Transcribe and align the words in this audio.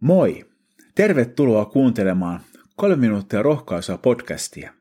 Moi! 0.00 0.50
Tervetuloa 0.94 1.64
kuuntelemaan 1.64 2.40
kolme 2.76 2.96
minuuttia 2.96 3.42
rohkaisua 3.42 3.98
podcastia. 3.98 4.74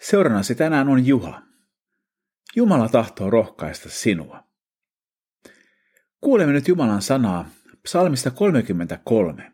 Seurannasi 0.00 0.54
tänään 0.54 0.88
on 0.88 1.06
Juha. 1.06 1.42
Jumala 2.56 2.88
tahtoo 2.88 3.30
rohkaista 3.30 3.88
sinua. 3.88 4.44
Kuulemme 6.20 6.52
nyt 6.52 6.68
Jumalan 6.68 7.02
sanaa 7.02 7.50
psalmista 7.82 8.30
33. 8.30 9.52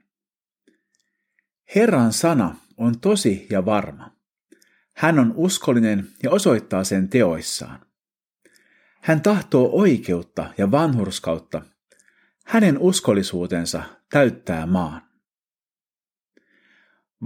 Herran 1.75 2.13
sana 2.13 2.57
on 2.77 3.01
tosi 3.01 3.47
ja 3.51 3.65
varma. 3.65 4.17
Hän 4.97 5.19
on 5.19 5.33
uskollinen 5.37 6.09
ja 6.23 6.31
osoittaa 6.31 6.85
sen 6.85 7.09
teoissaan. 7.09 7.87
Hän 9.03 9.21
tahtoo 9.21 9.71
oikeutta 9.73 10.53
ja 10.59 10.71
vanhurskautta. 10.71 11.63
Hänen 12.47 12.79
uskollisuutensa 12.79 13.98
täyttää 14.11 14.67
maan. 14.67 15.03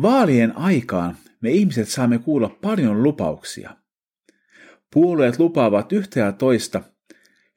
Vaalien 0.03 0.57
aikaan 0.57 1.17
me 1.41 1.51
ihmiset 1.51 1.89
saamme 1.89 2.19
kuulla 2.19 2.49
paljon 2.49 3.03
lupauksia. 3.03 3.77
Puolueet 4.91 5.39
lupaavat 5.39 5.93
yhtä 5.93 6.21
ja 6.21 6.33
toista, 6.33 6.83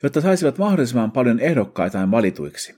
jotta 0.03 0.21
saisivat 0.21 0.57
mahdollisimman 0.57 1.11
paljon 1.11 1.39
ehdokkaitaan 1.39 2.11
valituiksi. 2.11 2.75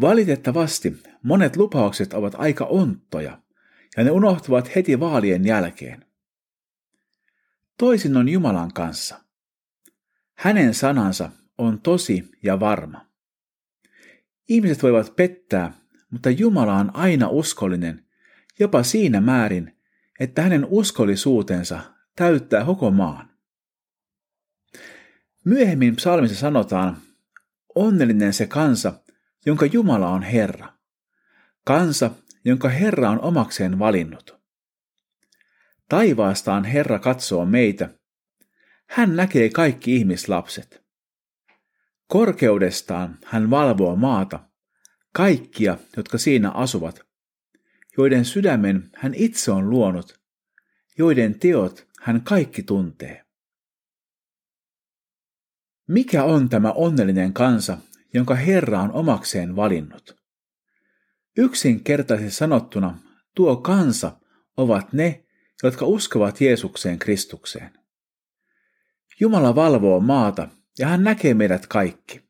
Valitettavasti 0.00 1.02
monet 1.22 1.56
lupaukset 1.56 2.12
ovat 2.12 2.34
aika 2.38 2.64
onttoja 2.64 3.42
ja 3.96 4.04
ne 4.04 4.10
unohtuvat 4.10 4.74
heti 4.76 5.00
vaalien 5.00 5.44
jälkeen. 5.44 6.06
Toisin 7.78 8.16
on 8.16 8.28
Jumalan 8.28 8.72
kanssa. 8.72 9.20
Hänen 10.34 10.74
sanansa 10.74 11.30
on 11.58 11.80
tosi 11.80 12.30
ja 12.42 12.60
varma. 12.60 13.11
Ihmiset 14.48 14.82
voivat 14.82 15.16
pettää, 15.16 15.72
mutta 16.10 16.30
Jumala 16.30 16.74
on 16.74 16.96
aina 16.96 17.28
uskollinen, 17.28 18.06
jopa 18.58 18.82
siinä 18.82 19.20
määrin, 19.20 19.76
että 20.20 20.42
hänen 20.42 20.66
uskollisuutensa 20.70 21.80
täyttää 22.16 22.64
koko 22.64 22.90
maan. 22.90 23.30
Myöhemmin 25.44 25.96
psalmissa 25.96 26.36
sanotaan, 26.36 26.96
onnellinen 27.74 28.32
se 28.32 28.46
kansa, 28.46 28.92
jonka 29.46 29.66
Jumala 29.66 30.08
on 30.08 30.22
Herra. 30.22 30.72
Kansa, 31.64 32.10
jonka 32.44 32.68
Herra 32.68 33.10
on 33.10 33.20
omakseen 33.20 33.78
valinnut. 33.78 34.42
Taivaastaan 35.88 36.64
Herra 36.64 36.98
katsoo 36.98 37.44
meitä. 37.44 37.88
Hän 38.88 39.16
näkee 39.16 39.48
kaikki 39.48 39.96
ihmislapset. 39.96 40.81
Korkeudestaan 42.12 43.18
hän 43.24 43.50
valvoo 43.50 43.96
maata, 43.96 44.40
kaikkia, 45.12 45.78
jotka 45.96 46.18
siinä 46.18 46.50
asuvat, 46.50 47.00
joiden 47.98 48.24
sydämen 48.24 48.90
hän 48.94 49.14
itse 49.14 49.50
on 49.50 49.70
luonut, 49.70 50.20
joiden 50.98 51.38
teot 51.38 51.88
hän 52.00 52.22
kaikki 52.22 52.62
tuntee. 52.62 53.24
Mikä 55.88 56.24
on 56.24 56.48
tämä 56.48 56.72
onnellinen 56.72 57.32
kansa, 57.32 57.78
jonka 58.14 58.34
Herra 58.34 58.80
on 58.80 58.92
omakseen 58.92 59.56
valinnut? 59.56 60.16
Yksinkertaisesti 61.36 62.30
sanottuna, 62.30 62.98
tuo 63.34 63.56
kansa 63.56 64.16
ovat 64.56 64.92
ne, 64.92 65.24
jotka 65.62 65.86
uskovat 65.86 66.40
Jeesukseen 66.40 66.98
Kristukseen. 66.98 67.72
Jumala 69.20 69.54
valvoo 69.54 70.00
maata 70.00 70.48
ja 70.78 70.88
hän 70.88 71.04
näkee 71.04 71.34
meidät 71.34 71.66
kaikki. 71.66 72.22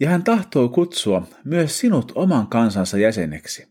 Ja 0.00 0.10
hän 0.10 0.24
tahtoo 0.24 0.68
kutsua 0.68 1.28
myös 1.44 1.78
sinut 1.78 2.12
oman 2.14 2.46
kansansa 2.46 2.98
jäseneksi, 2.98 3.68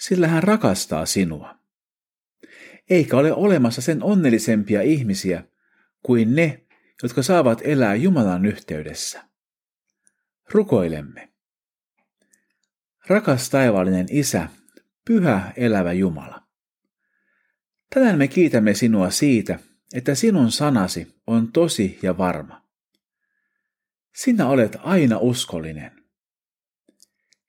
sillä 0.00 0.28
hän 0.28 0.42
rakastaa 0.42 1.06
sinua. 1.06 1.58
Eikä 2.90 3.16
ole 3.16 3.32
olemassa 3.32 3.80
sen 3.80 4.02
onnellisempia 4.02 4.82
ihmisiä 4.82 5.44
kuin 6.02 6.34
ne, 6.34 6.66
jotka 7.02 7.22
saavat 7.22 7.60
elää 7.64 7.94
Jumalan 7.94 8.46
yhteydessä. 8.46 9.24
Rukoilemme. 10.50 11.28
Rakas 13.06 13.50
taivaallinen 13.50 14.06
Isä, 14.10 14.48
pyhä 15.04 15.52
elävä 15.56 15.92
Jumala. 15.92 16.42
Tänään 17.94 18.18
me 18.18 18.28
kiitämme 18.28 18.74
sinua 18.74 19.10
siitä, 19.10 19.58
että 19.94 20.14
sinun 20.14 20.52
sanasi 20.52 21.14
on 21.26 21.52
tosi 21.52 21.98
ja 22.02 22.18
varma. 22.18 22.61
Sinä 24.14 24.48
olet 24.48 24.76
aina 24.82 25.18
uskollinen. 25.18 26.02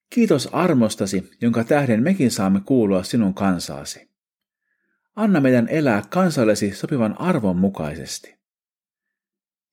Kiitos 0.10 0.50
armostasi, 0.52 1.32
jonka 1.42 1.64
tähden 1.64 2.04
mekin 2.04 2.32
saamme 2.32 2.62
kuulua 2.66 3.04
sinun 3.04 3.34
kansaasi. 3.34 4.10
Anna 5.16 5.42
meidän 5.42 5.68
elää 5.68 6.04
kansallesi 6.10 6.76
sopivan 6.76 7.22
arvon 7.22 7.58
mukaisesti. 7.58 8.36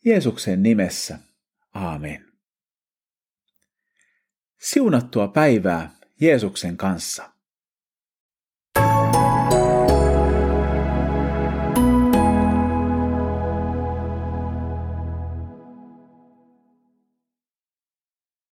Jeesuksen 0.04 0.62
nimessä. 0.62 1.18
Aamen. 1.74 2.32
Siunattua 4.58 5.28
päivää 5.28 5.90
Jeesuksen 6.20 6.76
kanssa. 6.76 7.30